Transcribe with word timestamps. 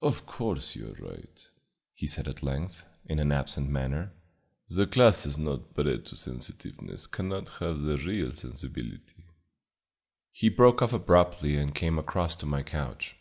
"Of 0.00 0.24
course 0.24 0.74
you 0.74 0.88
are 0.88 1.04
right," 1.10 1.46
he 1.94 2.06
said 2.06 2.26
at 2.26 2.42
length, 2.42 2.86
in 3.04 3.18
an 3.18 3.30
absent 3.30 3.68
manner. 3.68 4.12
"The 4.70 4.86
classes 4.86 5.36
not 5.36 5.74
bred 5.74 6.06
to 6.06 6.16
sensitiveness 6.16 7.06
cannot 7.06 7.50
have 7.58 7.82
the 7.82 7.98
real 7.98 8.32
sensibility" 8.32 9.26
He 10.40 10.48
broke 10.48 10.80
off 10.80 10.94
abruptly 10.94 11.56
and 11.58 11.74
came 11.74 11.98
across 11.98 12.34
to 12.36 12.46
my 12.46 12.62
couch. 12.62 13.14